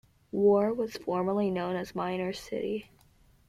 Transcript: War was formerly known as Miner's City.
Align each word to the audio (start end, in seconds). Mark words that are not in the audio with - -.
War 0.31 0.73
was 0.73 0.97
formerly 0.97 1.51
known 1.51 1.75
as 1.75 1.93
Miner's 1.93 2.39
City. 2.39 2.89